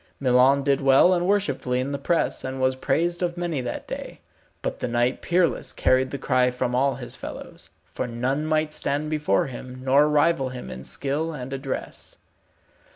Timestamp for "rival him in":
10.09-10.83